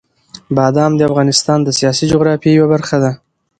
[0.55, 3.11] بادام د افغانستان د سیاسي جغرافیې یوه برخه ده.